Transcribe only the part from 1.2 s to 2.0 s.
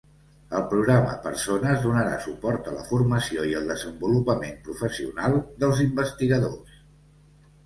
Persones